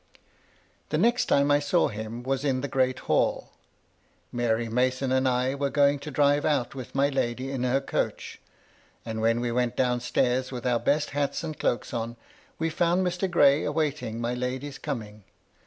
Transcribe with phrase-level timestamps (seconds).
[0.89, 3.51] The next time I saw him was in the great hall.
[4.31, 8.41] Mary Mason and I were going to drive out with my lady in her coach,
[9.05, 12.15] and when we went down stairs with our best hats and cloaks on,
[12.57, 13.29] we found Mr.
[13.29, 15.23] Gray awaiting my lady's coming.